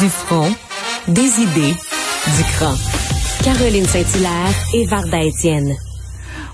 Du 0.00 0.08
front, 0.08 0.52
des 1.08 1.40
idées, 1.40 1.72
du 1.72 2.42
cran. 2.56 2.74
Caroline 3.42 3.84
Saint-Hilaire 3.84 4.54
et 4.74 4.84
Varda 4.84 5.22
Étienne. 5.22 5.72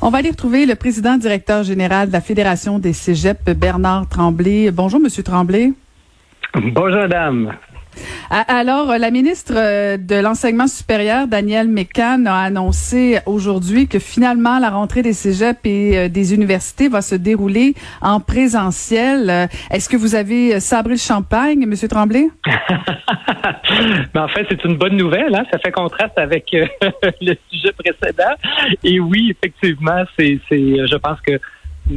On 0.01 0.10
va 0.10 0.18
aller 0.18 0.30
retrouver 0.30 0.65
le 0.65 0.77
président 0.77 1.16
directeur 1.16 1.65
général 1.65 2.09
de 2.09 2.12
la 2.12 2.20
Fédération 2.20 2.78
des 2.78 2.92
Cégeps, 2.92 3.42
Bernard 3.56 4.09
Tremblay. 4.09 4.70
Bonjour, 4.70 5.01
Monsieur 5.01 5.23
Tremblay. 5.24 5.73
Bonjour, 6.55 7.01
madame. 7.01 7.52
Alors, 8.30 8.96
la 8.98 9.10
ministre 9.10 9.52
euh, 9.56 9.96
de 9.98 10.14
l'Enseignement 10.14 10.66
supérieur, 10.66 11.27
Danielle 11.27 11.69
Mécan, 11.69 12.24
a 12.27 12.45
annoncé 12.45 13.18
aujourd'hui 13.27 13.88
que 13.88 13.98
finalement, 13.98 14.59
la 14.59 14.70
rentrée 14.70 15.02
des 15.02 15.12
cégeps 15.12 15.60
et 15.65 15.98
euh, 15.98 16.09
des 16.09 16.34
universités 16.34 16.88
va 16.88 17.02
se 17.02 17.15
dérouler 17.15 17.74
en 18.01 18.20
présentiel. 18.20 19.28
Euh, 19.28 19.46
est-ce 19.70 19.88
que 19.88 19.96
vous 19.96 20.15
avez 20.15 20.60
sabré 20.60 20.95
le 20.95 20.98
champagne, 20.98 21.66
Monsieur 21.66 21.88
Tremblay? 21.88 22.28
Mais 24.15 24.20
en 24.20 24.29
fait, 24.29 24.46
c'est 24.48 24.65
une 24.65 24.77
bonne 24.77 24.96
nouvelle. 24.96 25.34
Hein? 25.34 25.45
Ça 25.51 25.59
fait 25.59 25.73
contraste 25.73 26.16
avec 26.16 26.51
le 27.20 27.35
sujet 27.51 27.73
précédent. 27.73 28.35
Et 28.82 28.98
oui, 28.98 29.37
effectivement, 29.37 30.04
c'est, 30.18 30.40
je 30.51 30.96
pense 30.96 31.20
que 31.20 31.38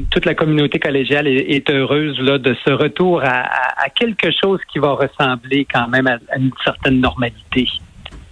toute 0.10 0.26
la 0.26 0.36
communauté 0.36 0.80
collégiale 0.80 1.28
est, 1.28 1.70
heureuse 1.70 2.20
là, 2.20 2.38
de 2.38 2.56
ce 2.66 2.72
retour 2.72 3.22
à, 3.24 3.90
quelque 3.96 4.30
chose 4.32 4.60
qui 4.72 4.80
va 4.80 4.92
ressembler 4.94 5.66
quand 5.72 5.88
même 5.88 6.08
à 6.08 6.38
une 6.38 6.52
certaine 6.64 7.00
normalité. 7.00 7.68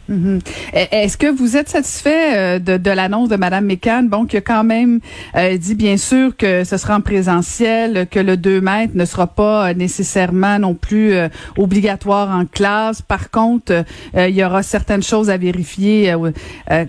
Mhm. 0.10 0.40
Est-ce 0.74 1.18
que 1.18 1.28
vous 1.28 1.56
êtes 1.56 1.70
satisfait 1.70 2.36
euh, 2.36 2.60
de, 2.60 2.76
de 2.76 2.92
l'annonce 2.92 3.30
de 3.30 3.38
Mme 3.38 3.66
Mécan, 3.66 4.04
bon, 4.04 4.26
qui 4.26 4.36
a 4.36 4.42
quand 4.42 4.66
même 4.66 5.00
euh, 5.36 5.58
dit 5.58 5.76
bien 5.76 5.96
sûr 5.96 6.36
que 6.36 6.66
ce 6.66 6.76
sera 6.76 6.98
en 6.98 7.02
présentiel, 7.02 8.08
que 8.12 8.20
le 8.20 8.36
2 8.36 8.60
mètres 8.60 8.94
ne 8.96 9.06
sera 9.06 9.28
pas 9.28 9.70
euh, 9.70 9.74
nécessairement 9.74 10.60
non 10.60 10.74
plus 10.74 11.14
obligatoire 11.58 12.36
en 12.36 12.46
classe. 12.46 13.02
Par 13.02 13.30
contre, 13.30 13.86
il 14.16 14.30
y 14.30 14.44
aura 14.44 14.64
certaines 14.64 15.04
choses 15.04 15.30
à 15.30 15.38
vérifier 15.38 16.14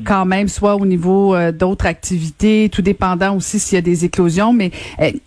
quand 0.04 0.24
même, 0.24 0.48
soit 0.48 0.76
au 0.76 0.86
niveau 0.86 1.36
d'autres 1.52 1.86
activités, 1.86 2.68
tout 2.72 2.82
dépendant 2.82 3.36
aussi 3.36 3.58
s'il 3.58 3.76
y 3.76 3.78
a 3.78 3.82
des 3.82 4.04
éclosions. 4.04 4.52
Mais 4.52 4.70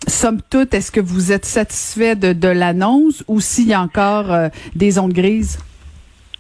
somme 0.08 0.40
toute, 0.50 0.74
est-ce 0.74 0.92
que 0.92 1.02
vous 1.02 1.32
êtes 1.32 1.46
satisfait 1.46 2.16
de, 2.16 2.48
l'annonce 2.48 3.24
ou 3.28 3.40
s'il 3.40 3.68
y 3.68 3.74
a 3.74 3.82
encore 3.82 4.34
des 4.76 4.92
zones 4.92 5.14
grises? 5.14 5.58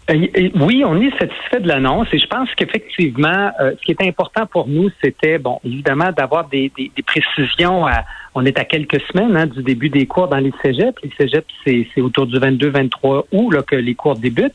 Oui, 0.09 0.83
on 0.86 1.02
est 1.02 1.11
satisfait 1.19 1.59
de 1.59 1.67
l'annonce 1.67 2.08
et 2.13 2.19
je 2.19 2.27
pense 2.27 2.47
qu'effectivement, 2.55 3.52
euh, 3.59 3.73
ce 3.77 3.86
qui 3.86 3.91
est 3.91 4.08
important 4.08 4.45
pour 4.45 4.66
nous, 4.69 4.89
c'était, 5.03 5.38
bon, 5.38 5.59
évidemment, 5.66 6.11
d'avoir 6.16 6.47
des, 6.47 6.72
des, 6.77 7.03
précisions. 7.03 7.86
À, 7.86 8.05
on 8.33 8.45
est 8.45 8.58
à 8.58 8.63
quelques 8.63 9.02
semaines 9.11 9.35
hein, 9.35 9.47
du 9.47 9.61
début 9.63 9.89
des 9.89 10.05
cours 10.05 10.30
dans 10.30 10.38
les 10.38 10.53
cégeps. 10.61 10.97
Les 11.03 11.11
cégeps, 11.19 11.47
c'est 11.66 12.00
autour 12.00 12.25
du 12.25 12.38
22-23 12.38 13.25
août 13.33 13.52
là, 13.52 13.63
que 13.63 13.75
les 13.75 13.95
cours 13.95 14.16
débutent. 14.16 14.53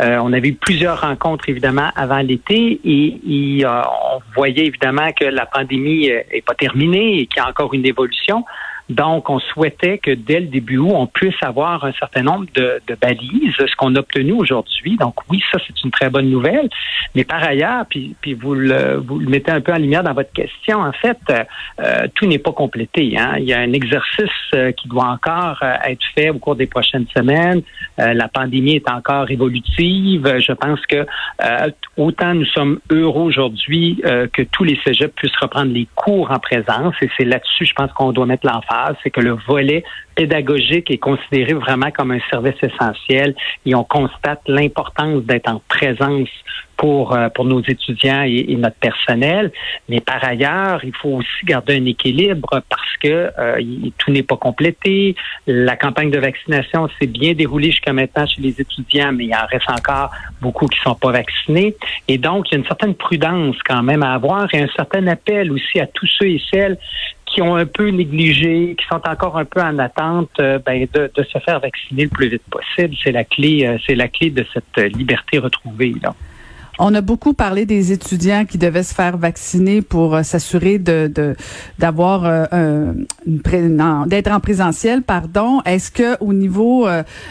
Euh, 0.00 0.18
on 0.22 0.32
avait 0.32 0.48
eu 0.48 0.54
plusieurs 0.54 1.02
rencontres, 1.02 1.50
évidemment, 1.50 1.90
avant 1.96 2.20
l'été 2.20 2.80
et, 2.82 3.58
et 3.58 3.66
euh, 3.66 3.82
on 4.14 4.20
voyait 4.34 4.66
évidemment 4.66 5.12
que 5.12 5.26
la 5.26 5.44
pandémie 5.44 6.06
est 6.06 6.44
pas 6.46 6.54
terminée 6.54 7.20
et 7.20 7.26
qu'il 7.26 7.42
y 7.42 7.44
a 7.44 7.48
encore 7.50 7.74
une 7.74 7.84
évolution. 7.84 8.44
Donc, 8.90 9.30
on 9.30 9.38
souhaitait 9.38 9.98
que 9.98 10.10
dès 10.10 10.40
le 10.40 10.46
début 10.46 10.78
on 10.78 11.06
puisse 11.06 11.40
avoir 11.42 11.84
un 11.84 11.92
certain 11.92 12.22
nombre 12.22 12.46
de, 12.54 12.80
balises, 13.00 13.54
ce 13.56 13.76
qu'on 13.76 13.94
a 13.94 14.00
obtenu 14.00 14.32
aujourd'hui. 14.32 14.96
Donc, 14.98 15.14
oui, 15.30 15.42
ça, 15.50 15.58
c'est 15.66 15.82
une 15.84 15.90
très 15.90 16.10
bonne 16.10 16.28
nouvelle. 16.28 16.68
Mais 17.14 17.24
par 17.24 17.42
ailleurs, 17.42 17.86
puis, 17.88 18.14
vous, 18.34 18.54
le, 18.54 18.96
vous 18.96 19.18
le 19.18 19.28
mettez 19.28 19.52
un 19.52 19.60
peu 19.60 19.72
en 19.72 19.78
lumière 19.78 20.02
dans 20.02 20.12
votre 20.12 20.32
question, 20.32 20.80
en 20.80 20.92
fait, 20.92 21.18
euh, 21.80 22.06
tout 22.14 22.26
n'est 22.26 22.38
pas 22.38 22.52
complété. 22.52 23.14
Hein. 23.18 23.36
Il 23.38 23.44
y 23.44 23.54
a 23.54 23.60
un 23.60 23.72
exercice 23.72 24.28
euh, 24.54 24.72
qui 24.72 24.88
doit 24.88 25.06
encore 25.06 25.58
euh, 25.62 25.74
être 25.86 26.04
fait 26.14 26.30
au 26.30 26.38
cours 26.38 26.56
des 26.56 26.66
prochaines 26.66 27.06
semaines. 27.16 27.62
la 27.96 28.28
pandémie 28.28 28.76
est 28.76 28.90
encore 28.90 29.30
évolutive. 29.30 30.38
Je 30.38 30.52
pense 30.52 30.80
que 30.86 31.06
autant 31.96 32.34
nous 32.34 32.46
sommes 32.46 32.80
heureux 32.90 33.24
aujourd'hui 33.24 34.02
que 34.32 34.42
tous 34.42 34.64
les 34.64 34.78
cégeps 34.84 35.14
puissent 35.14 35.36
reprendre 35.40 35.72
les 35.72 35.86
cours 35.94 36.30
en 36.30 36.38
présence. 36.38 36.94
Et 37.02 37.10
c'est 37.16 37.24
là-dessus, 37.24 37.66
je 37.66 37.74
pense 37.74 37.92
qu'on 37.92 38.12
doit 38.12 38.26
mettre 38.26 38.46
c'est 39.02 39.10
que 39.10 39.20
le 39.20 39.36
volet 39.48 39.84
pédagogique 40.14 40.90
est 40.90 40.98
considéré 40.98 41.54
vraiment 41.54 41.90
comme 41.90 42.12
un 42.12 42.20
service 42.30 42.56
essentiel 42.62 43.34
et 43.66 43.74
on 43.74 43.84
constate 43.84 44.40
l'importance 44.46 45.24
d'être 45.24 45.50
en 45.50 45.60
présence 45.68 46.28
pour 46.76 47.14
euh, 47.14 47.28
pour 47.28 47.44
nos 47.44 47.60
étudiants 47.62 48.22
et, 48.22 48.54
notre 48.56 48.76
personnel. 48.76 49.52
Mais 49.88 50.00
par 50.00 50.22
ailleurs, 50.24 50.84
il 50.84 50.94
faut 50.94 51.10
aussi 51.10 51.44
garder 51.44 51.76
un 51.76 51.84
équilibre 51.84 52.62
parce 52.68 52.96
que 53.02 53.30
euh, 53.38 53.60
tout 53.98 54.10
n'est 54.10 54.22
pas 54.22 54.36
complété. 54.36 55.14
La 55.46 55.76
campagne 55.76 56.10
de 56.10 56.18
vaccination 56.18 56.88
s'est 56.98 57.06
bien 57.06 57.34
déroulée 57.34 57.70
jusqu'à 57.70 57.92
maintenant 57.92 58.26
chez 58.26 58.40
les 58.40 58.60
étudiants, 58.60 59.12
mais 59.12 59.26
il 59.26 59.34
en 59.34 59.46
reste 59.46 59.70
encore 59.70 60.10
beaucoup 60.40 60.66
qui 60.66 60.80
sont 60.80 60.94
pas 60.94 61.12
vaccinés. 61.12 61.76
Et 62.08 62.18
donc, 62.18 62.50
il 62.50 62.54
y 62.54 62.56
a 62.56 62.58
une 62.58 62.66
certaine 62.66 62.94
prudence 62.94 63.56
quand 63.64 63.82
même 63.82 64.02
à 64.02 64.14
avoir 64.14 64.52
et 64.52 64.62
un 64.62 64.68
certain 64.76 65.06
appel 65.06 65.52
aussi 65.52 65.80
à 65.80 65.86
tous 65.86 66.08
ceux 66.18 66.28
et 66.28 66.42
celles 66.52 66.78
qui 67.34 67.42
ont 67.42 67.56
un 67.56 67.66
peu 67.66 67.88
négligé, 67.88 68.76
qui 68.78 68.86
sont 68.86 69.00
encore 69.08 69.36
un 69.36 69.44
peu 69.44 69.60
en 69.60 69.78
attente, 69.78 70.30
euh, 70.38 70.58
ben, 70.64 70.86
de, 70.94 71.10
se 71.16 71.38
faire 71.38 71.60
vacciner 71.60 72.04
le 72.04 72.08
plus 72.08 72.28
vite 72.28 72.42
possible. 72.48 72.94
C'est 73.02 73.10
la 73.10 73.24
clé, 73.24 73.66
euh, 73.66 73.76
c'est 73.84 73.96
la 73.96 74.08
clé 74.08 74.30
de 74.30 74.46
cette 74.54 74.78
euh, 74.78 74.88
liberté 74.88 75.38
retrouvée 75.38 75.94
là. 76.00 76.14
On 76.80 76.92
a 76.94 77.00
beaucoup 77.00 77.34
parlé 77.34 77.66
des 77.66 77.92
étudiants 77.92 78.44
qui 78.44 78.58
devaient 78.58 78.82
se 78.82 78.94
faire 78.94 79.16
vacciner 79.16 79.80
pour 79.80 80.18
s'assurer 80.24 80.80
de 80.80 81.36
d'avoir 81.78 82.48
d'être 83.24 84.32
en 84.32 84.40
présentiel, 84.40 85.02
pardon. 85.02 85.60
Est-ce 85.66 85.92
que 85.92 86.20
au 86.20 86.32
niveau 86.32 86.88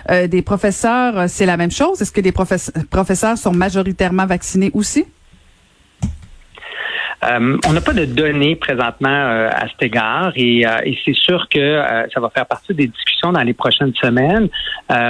des 0.08 0.42
professeurs, 0.44 1.28
c'est 1.28 1.46
la 1.46 1.58
même 1.58 1.72
chose? 1.72 2.02
Est-ce 2.02 2.14
que 2.14 2.22
les 2.22 2.32
professeurs 2.32 3.38
sont 3.38 3.52
majoritairement 3.52 4.26
vaccinés 4.26 4.72
aussi? 4.74 5.04
Euh, 7.24 7.58
on 7.68 7.74
n'a 7.74 7.82
pas 7.82 7.94
de 7.94 8.06
données 8.06 8.56
présentement 8.56 9.10
euh, 9.10 9.50
à 9.50 9.68
cet 9.70 9.84
égard 9.84 10.32
et, 10.36 10.66
euh, 10.66 10.78
et 10.84 10.98
c'est 11.06 11.16
sûr 11.16 11.48
que 11.50 11.82
ça 12.14 12.20
va 12.20 12.30
faire 12.30 12.46
partie 12.46 12.74
des 12.74 12.88
discussions 12.88 13.32
dans 13.32 13.42
les 13.42 13.54
prochaines 13.54 13.94
semaines. 13.96 14.50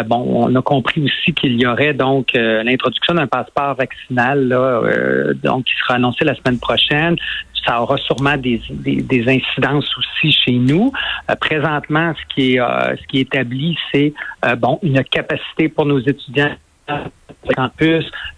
bon, 0.06 0.48
on 0.48 0.56
a 0.56 0.62
compris 0.62 1.04
aussi 1.04 1.34
qu'il 1.34 1.60
y 1.60 1.66
aurait 1.66 1.94
donc 1.94 2.34
l'introduction 2.34 3.16
d'un 3.16 3.28
passeport 3.28 3.76
vaccinal 3.76 4.48
là, 4.48 4.82
donc 5.42 5.66
qui 5.66 5.74
sera 5.80 5.96
annoncé 5.96 6.24
la 6.26 6.36
semaine 6.36 6.60
prochaine 6.60 7.16
ça 7.66 7.82
aura 7.82 7.96
sûrement 7.96 8.36
des, 8.36 8.62
des, 8.70 9.02
des, 9.02 9.22
incidences 9.22 9.90
aussi 9.98 10.34
chez 10.34 10.52
nous. 10.52 10.92
présentement, 11.40 12.14
ce 12.14 12.36
qui 12.36 12.56
est 12.56 12.60
ce 12.60 13.08
qui 13.08 13.20
est 13.20 13.22
établi, 13.22 13.78
c'est 13.92 14.14
bon 14.58 14.80
une 14.84 15.02
capacité 15.06 15.70
pour 15.70 15.86
nos 15.86 16.00
étudiants 16.00 16.52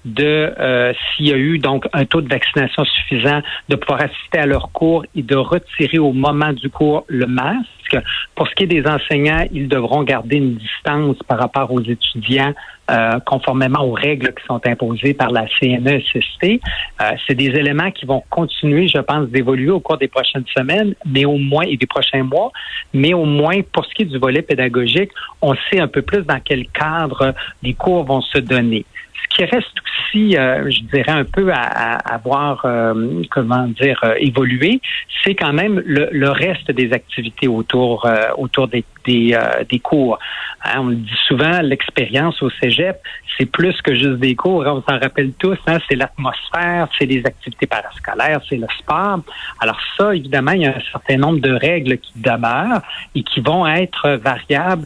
de 0.05 0.53
euh, 0.59 0.93
s'il 0.93 1.27
y 1.27 1.33
a 1.33 1.37
eu 1.37 1.57
donc 1.59 1.87
un 1.93 2.05
taux 2.05 2.21
de 2.21 2.29
vaccination 2.29 2.83
suffisant, 2.85 3.41
de 3.69 3.75
pouvoir 3.75 4.01
assister 4.01 4.39
à 4.39 4.45
leur 4.45 4.71
cours 4.71 5.05
et 5.15 5.23
de 5.23 5.35
retirer 5.35 5.99
au 5.99 6.13
moment 6.13 6.53
du 6.53 6.69
cours 6.69 7.05
le 7.07 7.25
masque. 7.25 7.97
Pour 8.35 8.47
ce 8.47 8.55
qui 8.55 8.63
est 8.63 8.67
des 8.67 8.85
enseignants, 8.87 9.45
ils 9.51 9.67
devront 9.67 10.03
garder 10.03 10.37
une 10.37 10.55
distance 10.55 11.17
par 11.27 11.39
rapport 11.39 11.71
aux 11.71 11.81
étudiants 11.81 12.53
euh, 12.91 13.19
conformément 13.25 13.83
aux 13.83 13.93
règles 13.93 14.31
qui 14.35 14.45
sont 14.45 14.61
imposées 14.67 15.15
par 15.15 15.31
la 15.31 15.47
CNESST. 15.59 16.43
Euh, 16.43 17.11
c'est 17.25 17.33
des 17.33 17.47
éléments 17.47 17.89
qui 17.89 18.05
vont 18.05 18.23
continuer, 18.29 18.87
je 18.87 18.99
pense, 18.99 19.27
d'évoluer 19.29 19.71
au 19.71 19.79
cours 19.79 19.97
des 19.97 20.07
prochaines 20.07 20.45
semaines, 20.55 20.93
mais 21.03 21.25
au 21.25 21.37
moins 21.37 21.63
et 21.63 21.77
des 21.77 21.87
prochains 21.87 22.21
mois. 22.21 22.51
Mais 22.93 23.15
au 23.15 23.25
moins, 23.25 23.59
pour 23.71 23.85
ce 23.85 23.93
qui 23.95 24.03
est 24.03 24.05
du 24.05 24.19
volet 24.19 24.43
pédagogique, 24.43 25.09
on 25.41 25.55
sait 25.71 25.79
un 25.79 25.87
peu 25.87 26.03
plus 26.03 26.21
dans 26.23 26.39
quel 26.43 26.67
cadre 26.67 27.33
les 27.63 27.73
cours 27.73 28.03
vont 28.03 28.21
se 28.21 28.37
donner. 28.37 28.84
Ce 29.23 29.35
qui 29.35 29.45
reste 29.45 29.75
aussi, 29.83 30.37
euh, 30.37 30.69
je 30.69 30.81
dirais, 30.81 31.11
un 31.11 31.25
peu 31.25 31.51
à, 31.51 31.95
à, 31.97 32.17
voir, 32.17 32.61
euh, 32.65 33.23
comment 33.31 33.67
dire, 33.67 33.99
euh, 34.03 34.15
évoluer, 34.19 34.81
c'est 35.23 35.35
quand 35.35 35.53
même 35.53 35.81
le, 35.85 36.09
le, 36.11 36.29
reste 36.29 36.71
des 36.71 36.93
activités 36.93 37.47
autour, 37.47 38.07
autour 38.37 38.67
des, 38.67 38.83
des, 39.05 39.37
des 39.69 39.79
cours. 39.79 40.19
Hein, 40.63 40.79
on 40.79 40.87
le 40.87 40.95
dit 40.95 41.17
souvent, 41.27 41.61
l'expérience 41.61 42.41
au 42.41 42.49
cégep, 42.49 42.97
c'est 43.37 43.45
plus 43.45 43.81
que 43.81 43.93
juste 43.93 44.19
des 44.19 44.35
cours. 44.35 44.65
Hein, 44.65 44.83
on 44.85 44.91
s'en 44.91 44.99
rappelle 44.99 45.33
tous, 45.33 45.57
hein, 45.67 45.79
c'est 45.89 45.95
l'atmosphère, 45.95 46.87
c'est 46.97 47.05
les 47.05 47.25
activités 47.25 47.67
parascolaires, 47.67 48.41
c'est 48.47 48.57
le 48.57 48.67
sport. 48.77 49.19
Alors 49.59 49.79
ça, 49.97 50.15
évidemment, 50.15 50.51
il 50.51 50.61
y 50.61 50.65
a 50.65 50.75
un 50.75 50.91
certain 50.91 51.17
nombre 51.17 51.39
de 51.39 51.51
règles 51.51 51.97
qui 51.97 52.13
demeurent 52.19 52.81
et 53.15 53.23
qui 53.23 53.41
vont 53.41 53.65
être 53.65 54.09
variables 54.23 54.85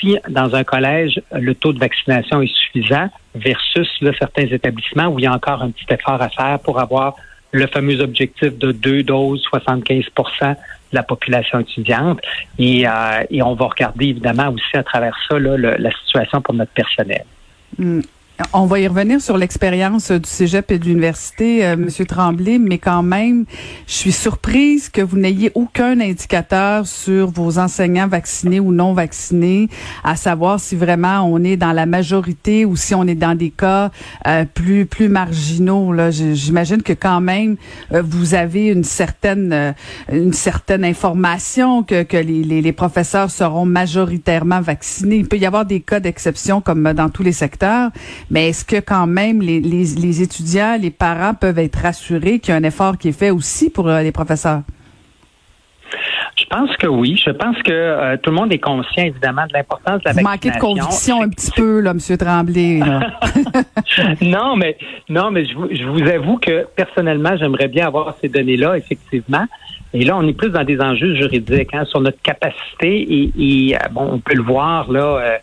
si 0.00 0.16
dans 0.28 0.54
un 0.54 0.64
collège, 0.64 1.20
le 1.32 1.54
taux 1.54 1.72
de 1.72 1.78
vaccination 1.78 2.42
est 2.42 2.54
suffisant 2.54 3.08
versus 3.34 3.88
certains 4.18 4.46
établissements 4.46 5.06
où 5.06 5.18
il 5.18 5.22
y 5.22 5.26
a 5.26 5.32
encore 5.32 5.62
un 5.62 5.70
petit 5.70 5.86
effort 5.90 6.20
à 6.20 6.28
faire 6.28 6.58
pour 6.60 6.80
avoir 6.80 7.16
le 7.52 7.66
fameux 7.66 8.00
objectif 8.00 8.56
de 8.58 8.72
deux 8.72 9.02
doses, 9.02 9.44
75% 9.52 10.04
de 10.42 10.56
la 10.92 11.02
population 11.02 11.60
étudiante. 11.60 12.20
Et, 12.58 12.86
euh, 12.86 13.24
et 13.30 13.42
on 13.42 13.54
va 13.54 13.66
regarder 13.66 14.06
évidemment 14.06 14.48
aussi 14.48 14.76
à 14.76 14.82
travers 14.82 15.16
ça 15.28 15.38
la 15.38 15.90
situation 16.04 16.40
pour 16.40 16.54
notre 16.54 16.72
personnel. 16.72 17.24
Hmm. 17.78 18.00
On 18.52 18.66
va 18.66 18.80
y 18.80 18.88
revenir 18.88 19.20
sur 19.20 19.36
l'expérience 19.36 20.10
du 20.10 20.28
Cégep 20.28 20.70
et 20.70 20.78
de 20.78 20.84
l'université, 20.84 21.64
euh, 21.64 21.76
Monsieur 21.76 22.06
Tremblay, 22.06 22.58
mais 22.58 22.78
quand 22.78 23.02
même, 23.02 23.44
je 23.86 23.92
suis 23.92 24.12
surprise 24.12 24.88
que 24.88 25.02
vous 25.02 25.18
n'ayez 25.18 25.52
aucun 25.54 26.00
indicateur 26.00 26.86
sur 26.86 27.30
vos 27.30 27.58
enseignants 27.58 28.08
vaccinés 28.08 28.58
ou 28.58 28.72
non 28.72 28.92
vaccinés, 28.92 29.68
à 30.04 30.16
savoir 30.16 30.58
si 30.58 30.74
vraiment 30.74 31.22
on 31.22 31.44
est 31.44 31.56
dans 31.56 31.72
la 31.72 31.86
majorité 31.86 32.64
ou 32.64 32.76
si 32.76 32.94
on 32.94 33.06
est 33.06 33.14
dans 33.14 33.36
des 33.36 33.50
cas 33.50 33.90
euh, 34.26 34.44
plus 34.46 34.86
plus 34.86 35.08
marginaux. 35.08 35.92
Là, 35.92 36.10
j'imagine 36.10 36.82
que 36.82 36.92
quand 36.92 37.20
même 37.20 37.56
euh, 37.92 38.02
vous 38.02 38.34
avez 38.34 38.68
une 38.68 38.84
certaine 38.84 39.52
euh, 39.52 39.72
une 40.10 40.32
certaine 40.32 40.84
information 40.84 41.82
que 41.82 42.02
que 42.02 42.16
les, 42.16 42.42
les, 42.42 42.62
les 42.62 42.72
professeurs 42.72 43.30
seront 43.30 43.66
majoritairement 43.66 44.60
vaccinés. 44.60 45.16
Il 45.16 45.28
peut 45.28 45.38
y 45.38 45.46
avoir 45.46 45.66
des 45.66 45.80
cas 45.80 46.00
d'exception 46.00 46.60
comme 46.60 46.92
dans 46.94 47.10
tous 47.10 47.22
les 47.22 47.32
secteurs 47.32 47.90
mais 48.30 48.50
est-ce 48.50 48.64
que 48.64 48.80
quand 48.80 49.06
même 49.06 49.42
les, 49.42 49.60
les, 49.60 49.84
les, 49.96 50.22
étudiants, 50.22 50.78
les 50.80 50.90
parents 50.90 51.34
peuvent 51.34 51.58
être 51.58 51.76
rassurés 51.76 52.38
qu'il 52.38 52.52
y 52.52 52.52
a 52.52 52.56
un 52.56 52.62
effort 52.62 52.96
qui 52.96 53.08
est 53.08 53.18
fait 53.18 53.30
aussi 53.30 53.70
pour 53.70 53.88
euh, 53.88 54.02
les 54.02 54.12
professeurs? 54.12 54.62
Je 56.36 56.44
pense 56.56 56.76
que 56.76 56.86
oui. 56.86 57.20
Je 57.24 57.30
pense 57.30 57.56
que 57.62 57.70
euh, 57.70 58.16
tout 58.16 58.30
le 58.30 58.36
monde 58.36 58.52
est 58.52 58.58
conscient, 58.58 59.04
évidemment, 59.04 59.46
de 59.46 59.52
l'importance 59.52 60.00
de 60.00 60.06
la 60.06 60.12
Vous 60.12 60.22
manquez 60.22 60.50
de 60.50 60.58
conviction 60.58 61.22
un 61.22 61.28
petit 61.28 61.50
peu, 61.50 61.80
là, 61.80 61.90
M. 61.90 62.16
Tremblay. 62.16 62.80
non, 64.22 64.56
mais 64.56 64.76
non, 65.08 65.30
mais 65.30 65.44
je 65.44 65.54
vous, 65.54 65.68
je 65.70 65.84
vous 65.84 66.08
avoue 66.08 66.38
que 66.38 66.66
personnellement, 66.76 67.36
j'aimerais 67.36 67.68
bien 67.68 67.86
avoir 67.86 68.16
ces 68.20 68.28
données-là, 68.28 68.76
effectivement. 68.76 69.46
Et 69.92 70.04
là, 70.04 70.16
on 70.16 70.26
est 70.26 70.32
plus 70.32 70.50
dans 70.50 70.62
des 70.62 70.80
enjeux 70.80 71.14
juridiques 71.16 71.74
hein, 71.74 71.84
sur 71.84 72.00
notre 72.00 72.20
capacité 72.22 73.02
et, 73.02 73.32
et, 73.36 73.74
euh, 73.74 73.88
bon, 73.90 74.08
on 74.12 74.18
peut 74.20 74.34
le 74.34 74.42
voir 74.42 74.90
là 74.90 75.00
euh, 75.00 75.36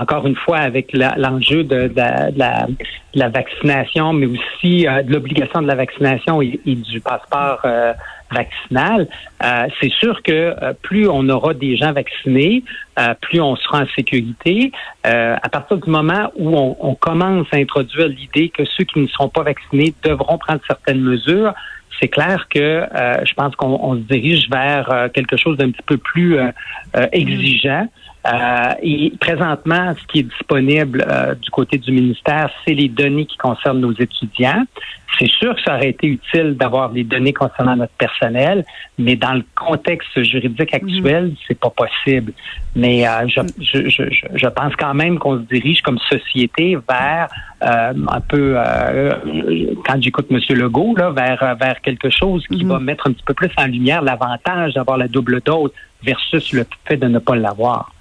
encore 0.00 0.26
une 0.26 0.36
fois 0.36 0.58
avec 0.58 0.92
l'enjeu 0.92 1.64
de, 1.64 1.90
la, 1.94 3.28
vaccination, 3.28 4.12
mais 4.12 4.26
aussi 4.26 4.86
euh, 4.86 5.02
de 5.02 5.12
l'obligation 5.12 5.62
de 5.62 5.66
la 5.66 5.74
vaccination 5.74 6.42
et, 6.42 6.60
du 6.64 7.00
passeport 7.00 7.60
vaccinal. 8.30 9.08
C'est 9.80 9.92
sûr 9.92 10.22
que 10.22 10.54
plus 10.82 11.06
on 11.06 11.28
aura 11.28 11.52
des 11.52 11.76
gens 11.76 11.92
vaccinés, 11.92 12.64
plus 13.20 13.40
on 13.40 13.56
sera 13.56 13.82
en 13.82 13.86
sécurité. 13.94 14.72
à 15.04 15.48
partir 15.50 15.76
du 15.76 15.90
moment 15.90 16.32
où 16.36 16.56
on, 16.56 16.94
commence 16.94 17.46
à 17.52 17.56
introduire 17.56 18.08
l'idée 18.08 18.48
que 18.48 18.64
ceux 18.64 18.84
qui 18.84 19.00
ne 19.00 19.06
seront 19.08 19.28
pas 19.28 19.42
vaccinés 19.42 19.92
devront 20.02 20.38
prendre 20.38 20.60
certaines 20.66 21.02
mesures, 21.02 21.52
c'est 22.02 22.08
clair 22.08 22.46
que 22.48 22.58
euh, 22.58 23.24
je 23.24 23.32
pense 23.34 23.54
qu'on 23.54 23.94
se 23.94 24.00
dirige 24.00 24.48
vers 24.50 24.90
euh, 24.90 25.08
quelque 25.08 25.36
chose 25.36 25.56
d'un 25.56 25.70
petit 25.70 25.82
peu 25.86 25.96
plus 25.96 26.36
euh, 26.36 26.50
exigeant. 27.12 27.86
Et 28.82 29.12
présentement, 29.20 29.94
ce 30.00 30.06
qui 30.06 30.20
est 30.20 30.22
disponible 30.22 31.04
du 31.40 31.50
côté 31.50 31.78
du 31.78 31.92
ministère, 31.92 32.50
c'est 32.64 32.74
les 32.74 32.88
données 32.88 33.26
qui 33.26 33.36
concernent 33.36 33.80
nos 33.80 33.92
étudiants. 33.92 34.64
C'est 35.18 35.30
sûr 35.30 35.54
que 35.54 35.62
ça 35.62 35.76
aurait 35.76 35.90
été 35.90 36.06
utile 36.06 36.56
d'avoir 36.56 36.90
des 36.90 37.04
données 37.04 37.32
concernant 37.32 37.76
notre 37.76 37.92
personnel, 37.92 38.64
mais 38.98 39.16
dans 39.16 39.34
le 39.34 39.44
contexte 39.54 40.22
juridique 40.22 40.72
actuel, 40.72 41.26
mm. 41.26 41.34
c'est 41.46 41.58
pas 41.58 41.70
possible. 41.70 42.32
Mais 42.74 43.06
euh, 43.06 43.28
je, 43.28 43.40
je, 43.60 43.88
je, 43.88 44.02
je, 44.34 44.46
pense 44.48 44.74
quand 44.76 44.94
même 44.94 45.18
qu'on 45.18 45.38
se 45.38 45.42
dirige 45.42 45.82
comme 45.82 45.98
société 45.98 46.78
vers 46.88 47.28
euh, 47.62 47.92
un 48.08 48.20
peu, 48.20 48.54
euh, 48.56 49.12
quand 49.84 50.00
j'écoute 50.00 50.26
M. 50.30 50.40
Legault, 50.56 50.94
là, 50.96 51.10
vers, 51.10 51.56
vers 51.56 51.80
quelque 51.82 52.08
chose 52.08 52.46
qui 52.46 52.64
va 52.64 52.78
mettre 52.78 53.06
un 53.06 53.12
petit 53.12 53.24
peu 53.24 53.34
plus 53.34 53.50
en 53.58 53.66
lumière 53.66 54.02
l'avantage 54.02 54.74
d'avoir 54.74 54.96
la 54.96 55.08
double 55.08 55.40
dose 55.42 55.70
versus 56.02 56.52
le 56.52 56.64
fait 56.86 56.96
de 56.96 57.06
ne 57.06 57.18
pas 57.18 57.36
l'avoir. 57.36 57.92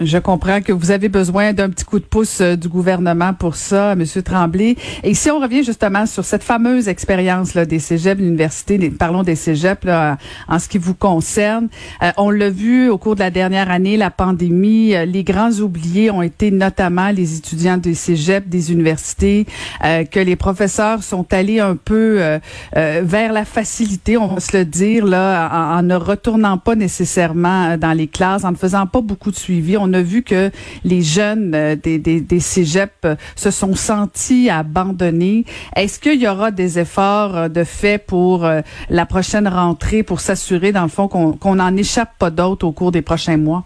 Je 0.00 0.18
comprends 0.18 0.60
que 0.60 0.72
vous 0.72 0.92
avez 0.92 1.08
besoin 1.08 1.52
d'un 1.52 1.68
petit 1.68 1.84
coup 1.84 1.98
de 1.98 2.04
pouce 2.04 2.40
euh, 2.40 2.54
du 2.54 2.68
gouvernement 2.68 3.34
pour 3.34 3.56
ça, 3.56 3.96
Monsieur 3.96 4.22
Tremblay. 4.22 4.76
Et 5.02 5.14
si 5.14 5.30
on 5.32 5.40
revient 5.40 5.64
justement 5.64 6.06
sur 6.06 6.24
cette 6.24 6.44
fameuse 6.44 6.86
expérience 6.86 7.54
là, 7.54 7.66
des 7.66 7.80
cégeps, 7.80 8.20
l'université, 8.20 8.78
parlons 8.90 9.24
des 9.24 9.34
cégeps 9.34 9.84
là, 9.84 10.16
en 10.46 10.60
ce 10.60 10.68
qui 10.68 10.78
vous 10.78 10.94
concerne. 10.94 11.68
Euh, 12.02 12.12
on 12.16 12.30
l'a 12.30 12.50
vu 12.50 12.88
au 12.88 12.98
cours 12.98 13.16
de 13.16 13.20
la 13.20 13.30
dernière 13.30 13.68
année, 13.68 13.96
la 13.96 14.10
pandémie, 14.10 14.94
euh, 14.94 15.06
les 15.06 15.24
grands 15.24 15.50
oubliés 15.50 16.08
ont 16.12 16.22
été 16.22 16.52
notamment 16.52 17.10
les 17.10 17.38
étudiants 17.38 17.76
des 17.76 17.94
cégeps, 17.94 18.46
des 18.46 18.70
universités, 18.70 19.46
que 19.82 20.20
les 20.20 20.36
professeurs 20.36 21.02
sont 21.02 21.26
allés 21.32 21.60
un 21.60 21.76
peu 21.76 22.38
vers 22.74 23.32
la 23.32 23.44
facilité, 23.44 24.16
on 24.16 24.26
va 24.26 24.40
se 24.40 24.56
le 24.56 24.64
dire, 24.64 25.06
là, 25.06 25.76
en 25.78 25.82
ne 25.82 25.94
retournant 25.94 26.58
pas 26.58 26.74
nécessairement 26.74 27.76
dans 27.76 27.92
les 27.92 28.06
classes, 28.06 28.44
en 28.44 28.52
ne 28.52 28.56
faisant 28.56 28.86
pas 28.86 29.00
beaucoup 29.00 29.30
de 29.30 29.36
suivi 29.36 29.63
on 29.78 29.92
a 29.92 30.02
vu 30.02 30.22
que 30.22 30.50
les 30.84 31.02
jeunes 31.02 31.52
euh, 31.54 31.76
des, 31.76 31.98
des, 31.98 32.40
cégeps 32.40 32.92
euh, 33.04 33.16
se 33.36 33.50
sont 33.50 33.74
sentis 33.74 34.50
abandonnés. 34.50 35.44
Est-ce 35.76 35.98
qu'il 35.98 36.20
y 36.20 36.28
aura 36.28 36.50
des 36.50 36.78
efforts 36.78 37.36
euh, 37.36 37.48
de 37.48 37.64
fait 37.64 37.98
pour 37.98 38.48
la 38.90 39.06
prochaine 39.06 39.48
rentrée 39.48 40.02
pour 40.02 40.20
s'assurer, 40.20 40.72
dans 40.72 40.82
le 40.82 40.88
fond, 40.88 41.08
qu'on 41.08 41.54
n'en 41.54 41.76
échappe 41.76 42.18
pas 42.18 42.30
d'autres 42.30 42.66
au 42.66 42.72
cours 42.72 42.92
des 42.92 43.02
prochains 43.02 43.36
mois? 43.36 43.64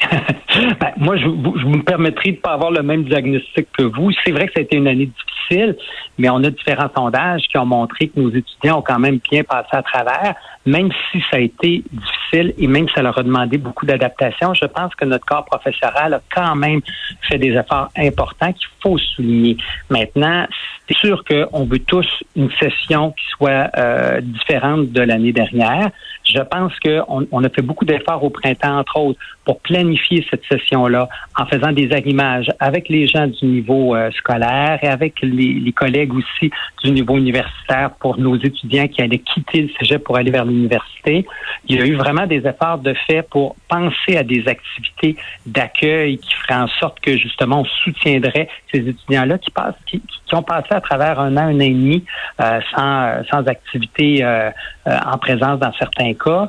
Ben, 0.80 0.92
moi, 0.98 1.16
je, 1.16 1.24
je, 1.24 1.66
me 1.66 1.82
permettrai 1.82 2.32
de 2.32 2.36
pas 2.36 2.52
avoir 2.52 2.70
le 2.70 2.82
même 2.82 3.04
diagnostic 3.04 3.68
que 3.72 3.82
vous. 3.82 4.10
C'est 4.24 4.32
vrai 4.32 4.46
que 4.46 4.52
ça 4.52 4.60
a 4.60 4.62
été 4.62 4.76
une 4.76 4.88
année 4.88 5.06
difficile, 5.06 5.76
mais 6.18 6.28
on 6.28 6.42
a 6.44 6.50
différents 6.50 6.90
sondages 6.94 7.42
qui 7.48 7.56
ont 7.56 7.66
montré 7.66 8.08
que 8.08 8.20
nos 8.20 8.30
étudiants 8.30 8.78
ont 8.78 8.82
quand 8.82 8.98
même 8.98 9.18
bien 9.30 9.42
passé 9.42 9.68
à 9.72 9.82
travers, 9.82 10.34
même 10.66 10.90
si 11.10 11.20
ça 11.30 11.38
a 11.38 11.40
été 11.40 11.82
difficile 11.90 12.54
et 12.58 12.66
même 12.66 12.88
si 12.88 12.94
ça 12.94 13.02
leur 13.02 13.16
a 13.18 13.22
demandé 13.22 13.58
beaucoup 13.58 13.86
d'adaptation. 13.86 14.54
Je 14.54 14.66
pense 14.66 14.94
que 14.94 15.04
notre 15.04 15.24
corps 15.24 15.44
professoral 15.44 16.14
a 16.14 16.20
quand 16.34 16.54
même 16.54 16.80
fait 17.28 17.38
des 17.38 17.52
efforts 17.52 17.88
importants 17.96 18.52
qu'il 18.52 18.68
faut 18.82 18.98
souligner. 18.98 19.56
Maintenant, 19.88 20.46
c'est 20.88 20.96
sûr 20.98 21.22
qu'on 21.24 21.64
veut 21.64 21.78
tous 21.78 22.06
une 22.36 22.50
session 22.60 23.12
qui 23.12 23.24
soit 23.36 23.70
euh, 23.78 24.20
différente 24.20 24.90
de 24.90 25.00
l'année 25.00 25.32
dernière. 25.32 25.90
Je 26.24 26.40
pense 26.42 26.72
qu'on 26.80 27.26
on 27.30 27.44
a 27.44 27.48
fait 27.48 27.62
beaucoup 27.62 27.84
d'efforts 27.84 28.22
au 28.22 28.30
printemps, 28.30 28.78
entre 28.78 28.96
autres, 28.98 29.20
pour 29.50 29.58
planifier 29.62 30.24
cette 30.30 30.44
session-là 30.44 31.08
en 31.36 31.44
faisant 31.44 31.72
des 31.72 31.90
arrimages 31.90 32.52
avec 32.60 32.88
les 32.88 33.08
gens 33.08 33.26
du 33.26 33.46
niveau 33.46 33.96
euh, 33.96 34.08
scolaire 34.12 34.78
et 34.80 34.86
avec 34.86 35.14
les, 35.22 35.72
collègues 35.72 36.14
aussi 36.14 36.52
du 36.84 36.92
niveau 36.92 37.18
universitaire 37.18 37.90
pour 37.98 38.16
nos 38.16 38.36
étudiants 38.36 38.86
qui 38.86 39.02
allaient 39.02 39.18
quitter 39.18 39.62
le 39.62 39.68
cégep 39.76 40.04
pour 40.04 40.16
aller 40.18 40.30
vers 40.30 40.44
l'université. 40.44 41.26
Il 41.66 41.80
y 41.80 41.82
a 41.82 41.84
eu 41.84 41.96
vraiment 41.96 42.28
des 42.28 42.46
efforts 42.46 42.78
de 42.78 42.94
fait 43.08 43.22
pour 43.28 43.56
penser 43.68 44.16
à 44.16 44.22
des 44.22 44.46
activités 44.46 45.16
d'accueil 45.46 46.18
qui 46.18 46.32
feraient 46.34 46.60
en 46.60 46.68
sorte 46.68 47.00
que 47.00 47.16
justement 47.16 47.62
on 47.62 47.64
soutiendrait 47.64 48.48
ces 48.72 48.88
étudiants-là 48.88 49.38
qui 49.38 49.50
passent, 49.50 49.74
qui, 49.86 50.00
qui, 50.00 50.34
ont 50.36 50.44
passé 50.44 50.68
à 50.70 50.80
travers 50.80 51.18
un 51.18 51.36
an, 51.36 51.48
un 51.48 51.56
an 51.56 51.60
et 51.60 51.70
demi 51.70 52.04
euh, 52.40 52.60
sans, 52.72 53.24
sans 53.32 53.44
activité 53.48 54.22
euh, 54.22 54.50
en 54.86 55.18
présence 55.18 55.58
dans 55.58 55.72
certains 55.72 56.14
cas. 56.14 56.48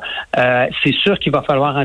C'est 0.83 0.93
sûr 0.93 1.17
qu'il 1.17 1.31
va 1.31 1.41
falloir 1.41 1.83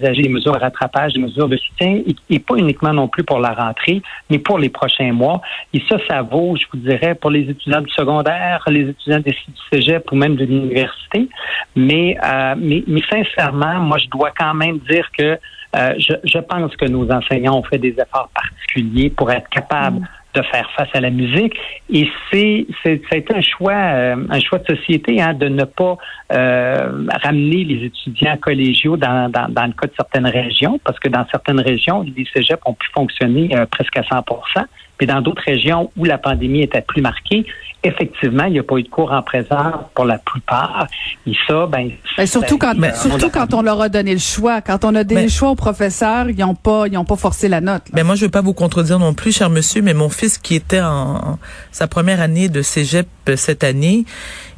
des 0.00 0.28
mesures 0.28 0.52
de 0.52 0.58
rattrapage, 0.58 1.14
des 1.14 1.20
mesures 1.20 1.48
de 1.48 1.56
soutien, 1.56 2.02
et, 2.30 2.38
pas 2.38 2.56
uniquement 2.56 2.92
non 2.92 3.08
plus 3.08 3.24
pour 3.24 3.38
la 3.38 3.52
rentrée, 3.52 4.02
mais 4.30 4.38
pour 4.38 4.58
les 4.58 4.68
prochains 4.68 5.12
mois. 5.12 5.40
Et 5.72 5.82
ça, 5.88 5.96
ça 6.08 6.22
vaut, 6.22 6.56
je 6.56 6.64
vous 6.72 6.78
dirais, 6.78 7.14
pour 7.14 7.30
les 7.30 7.48
étudiants 7.50 7.80
du 7.80 7.90
secondaire, 7.90 8.62
les 8.68 8.88
étudiants 8.88 9.20
des 9.20 9.30
du 9.30 9.54
cégep 9.72 10.10
ou 10.12 10.16
même 10.16 10.36
de 10.36 10.44
l'université. 10.44 11.28
Mais, 11.76 12.16
euh, 12.24 12.54
mais, 12.56 12.84
mais 12.86 13.02
sincèrement, 13.10 13.80
moi, 13.80 13.98
je 13.98 14.08
dois 14.08 14.30
quand 14.36 14.54
même 14.54 14.78
dire 14.90 15.08
que 15.16 15.38
euh, 15.76 15.94
je, 15.98 16.14
je, 16.24 16.38
pense 16.38 16.74
que 16.76 16.86
nos 16.86 17.10
enseignants 17.10 17.58
ont 17.58 17.62
fait 17.62 17.76
des 17.76 17.90
efforts 17.90 18.30
particuliers 18.34 19.10
pour 19.10 19.30
être 19.30 19.48
capables 19.50 20.00
de 20.34 20.42
faire 20.42 20.70
face 20.76 20.88
à 20.92 21.00
la 21.00 21.10
musique. 21.10 21.54
Et 21.90 22.08
c'est, 22.30 22.66
c'est 22.82 23.00
ça 23.08 23.14
a 23.14 23.16
été 23.16 23.34
un 23.34 23.40
choix, 23.40 23.72
euh, 23.72 24.16
un 24.28 24.40
choix 24.40 24.58
de 24.58 24.76
société 24.76 25.20
hein, 25.20 25.34
de 25.34 25.48
ne 25.48 25.64
pas 25.64 25.96
euh, 26.32 27.06
ramener 27.22 27.64
les 27.64 27.86
étudiants 27.86 28.36
collégiaux 28.36 28.96
dans, 28.96 29.30
dans, 29.30 29.48
dans, 29.48 29.66
le 29.66 29.72
cas 29.72 29.86
de 29.86 29.94
certaines 29.96 30.26
régions, 30.26 30.78
parce 30.84 30.98
que 30.98 31.08
dans 31.08 31.26
certaines 31.30 31.60
régions, 31.60 32.02
les 32.02 32.26
cégeps 32.32 32.62
ont 32.66 32.74
pu 32.74 32.88
fonctionner 32.94 33.56
euh, 33.56 33.66
presque 33.66 33.96
à 33.96 34.02
100% 34.02 34.64
mais 35.00 35.06
dans 35.06 35.20
d'autres 35.20 35.42
régions 35.46 35.90
où 35.96 36.04
la 36.04 36.18
pandémie 36.18 36.62
était 36.62 36.82
plus 36.82 37.02
marquée, 37.02 37.46
effectivement, 37.82 38.44
il 38.44 38.54
n'y 38.54 38.58
a 38.58 38.62
pas 38.62 38.76
eu 38.76 38.82
de 38.82 38.88
cours 38.88 39.12
en 39.12 39.22
présence 39.22 39.74
pour 39.94 40.04
la 40.04 40.18
plupart. 40.18 40.86
Et 41.26 41.32
ça, 41.46 41.66
ben, 41.66 41.90
ben 42.16 42.26
surtout 42.26 42.58
quand, 42.58 42.74
surtout 42.94 43.30
quand 43.30 43.54
on 43.54 43.62
leur 43.62 43.80
a 43.80 43.88
donné 43.88 44.12
le 44.12 44.18
choix, 44.20 44.60
quand 44.60 44.84
on 44.84 44.94
a 44.94 45.04
donné 45.04 45.24
le 45.24 45.28
choix 45.28 45.50
aux 45.50 45.54
professeurs, 45.54 46.28
ils 46.28 46.36
n'ont 46.36 46.54
pas, 46.54 46.88
ils 46.88 46.98
ont 46.98 47.04
pas 47.04 47.16
forcé 47.16 47.48
la 47.48 47.60
note. 47.60 47.82
Mais 47.92 48.02
moi, 48.02 48.16
je 48.16 48.24
veux 48.24 48.30
pas 48.30 48.40
vous 48.40 48.52
contredire 48.52 48.98
non 48.98 49.14
plus, 49.14 49.36
cher 49.36 49.48
monsieur, 49.48 49.82
mais 49.82 49.94
mon 49.94 50.08
fils 50.08 50.38
qui 50.38 50.54
était 50.56 50.80
en, 50.80 51.38
sa 51.70 51.86
première 51.86 52.20
année 52.20 52.48
de 52.48 52.62
cégep 52.62 53.06
euh, 53.28 53.36
cette 53.36 53.62
année, 53.62 54.04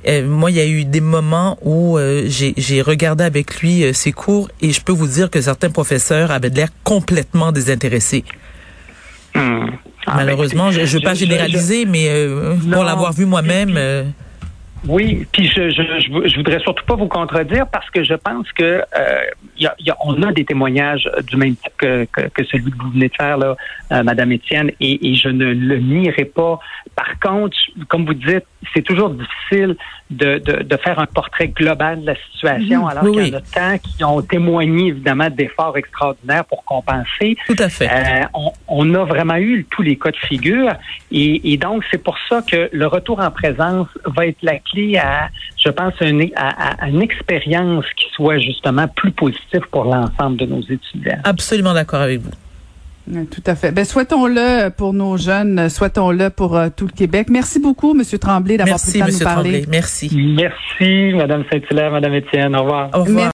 euh, 0.09 0.27
moi, 0.27 0.50
il 0.50 0.57
y 0.57 0.61
a 0.61 0.67
eu 0.67 0.87
des 0.87 1.03
moments 1.03 1.59
où 1.62 1.99
euh, 1.99 2.25
j'ai 2.29 2.83
regardé 2.83 3.25
avec 3.25 3.61
lui 3.61 3.93
ses 3.93 4.12
cours 4.12 4.49
et 4.62 4.73
je 4.73 4.81
peux 4.81 4.93
vous 4.93 5.07
dire 5.07 5.29
que 5.29 5.43
certains 5.43 5.71
professeurs 5.71 6.31
avaient 6.31 6.49
l'air 6.49 6.69
complètement 6.85 7.53
désintéressés. 7.53 8.25
Hmm. 9.35 9.67
Ah, 10.07 10.14
Malheureusement, 10.16 10.71
je 10.71 10.80
ne 10.80 10.87
veux 10.87 11.00
pas 11.00 11.14
généraliser, 11.14 11.85
mais 11.85 12.07
euh, 12.09 12.57
pour 12.73 12.85
l'avoir 12.85 13.12
vu 13.12 13.26
moi-même. 13.26 13.78
Oui, 14.89 15.27
puis 15.31 15.47
je, 15.47 15.69
je, 15.71 15.83
je, 16.27 16.37
voudrais 16.37 16.59
surtout 16.61 16.85
pas 16.87 16.95
vous 16.95 17.09
contredire 17.09 17.67
parce 17.69 17.89
que 17.91 18.03
je 18.03 18.15
pense 18.15 18.51
que 18.53 18.65
euh, 18.65 19.21
y 19.59 19.67
a, 19.67 19.75
y 19.79 19.91
a, 19.91 19.97
on 20.05 20.23
a 20.23 20.33
des 20.33 20.45
témoignages 20.45 21.09
du 21.27 21.37
même 21.37 21.55
type 21.55 21.73
que, 21.77 22.07
que, 22.07 22.45
celui 22.45 22.71
que 22.71 22.79
vous 22.79 22.91
venez 22.91 23.09
de 23.09 23.15
faire, 23.15 23.37
là, 23.37 23.57
euh, 23.93 24.03
Madame 24.03 24.33
Étienne, 24.33 24.71
et, 24.81 25.11
et, 25.11 25.15
je 25.17 25.29
ne 25.29 25.53
le 25.53 25.79
nierai 25.79 26.25
pas. 26.25 26.59
Par 26.97 27.19
contre, 27.21 27.57
comme 27.89 28.07
vous 28.07 28.15
dites, 28.15 28.47
c'est 28.75 28.83
toujours 28.83 29.11
difficile 29.11 29.77
de, 30.11 30.39
de, 30.39 30.63
de, 30.63 30.77
faire 30.77 30.99
un 30.99 31.07
portrait 31.07 31.49
global 31.49 32.01
de 32.01 32.07
la 32.07 32.15
situation, 32.33 32.83
mhm. 32.83 32.89
alors 32.89 33.05
qu'il 33.05 33.29
y 33.29 33.35
en 33.35 33.39
a 33.39 33.41
tant 33.41 33.79
qui 33.79 34.05
ont 34.05 34.23
témoigné 34.23 34.89
évidemment 34.89 35.31
d'efforts 35.31 35.77
extraordinaires 35.77 36.45
pour 36.45 36.65
compenser. 36.65 37.37
Tout 37.47 37.57
à 37.59 37.69
fait. 37.69 37.89
Euh, 37.89 38.25
on, 38.35 38.53
on, 38.69 38.95
a 38.95 39.05
vraiment 39.05 39.37
eu 39.37 39.67
tous 39.71 39.83
les 39.83 39.97
cas 39.97 40.11
de 40.11 40.17
figure, 40.17 40.73
et, 41.13 41.53
et 41.53 41.57
donc 41.59 41.85
c'est 41.91 42.03
pour 42.03 42.17
ça 42.29 42.43
que 42.43 42.69
le 42.73 42.87
retour 42.87 43.21
en 43.21 43.31
présence 43.31 43.89
va 44.05 44.27
être 44.27 44.43
la 44.43 44.59
à, 44.99 45.29
je 45.62 45.71
pense, 45.71 45.95
une, 46.00 46.31
à, 46.37 46.89
une 46.89 47.03
expérience 47.03 47.85
qui 47.97 48.07
soit 48.15 48.39
justement 48.39 48.89
plus 48.89 49.12
positive 49.12 49.62
pour 49.71 49.85
l'ensemble 49.85 50.37
de 50.37 50.47
nos 50.47 50.62
étudiants. 50.62 51.19
Absolument 51.25 51.75
d'accord 51.75 52.00
avec 52.00 52.21
vous. 52.21 52.31
Tout 53.31 53.43
à 53.47 53.57
fait. 53.57 53.73
Ben, 53.73 53.85
souhaitons-le 53.85 54.69
pour 54.71 54.93
nos 54.93 55.17
jeunes, 55.17 55.69
souhaitons-le 55.69 56.31
pour 56.31 56.57
euh, 56.57 56.69
tout 56.75 56.87
le 56.87 56.93
Québec. 56.93 57.27
Merci 57.29 57.59
beaucoup, 57.59 57.93
M. 57.93 58.05
Tremblay, 58.19 58.57
d'avoir 58.57 58.79
pris 58.79 58.93
le 58.93 59.00
temps 59.00 59.07
de 59.07 59.12
nous 59.12 59.19
parler. 59.19 59.50
Tremblay. 59.62 59.67
Merci. 59.69 60.11
Merci, 60.37 61.15
Mme 61.15 61.45
Saint-Hilaire, 61.50 61.91
Mme 61.91 62.15
Étienne. 62.15 62.55
Au 62.55 62.62
revoir. 62.62 62.91
Au 62.95 63.03
revoir. 63.03 63.29